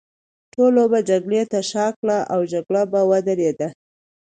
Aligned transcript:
ټول 0.53 0.75
به 0.91 0.99
جګړې 1.09 1.41
ته 1.51 1.59
شا 1.69 1.85
کړي، 1.99 2.19
او 2.33 2.39
جګړه 2.53 2.81
به 2.91 2.99
ودرېږي. 3.09 3.69